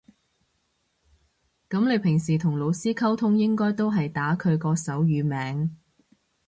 [1.69, 5.77] 噉你平時同老師溝通應該都係打佢個手語名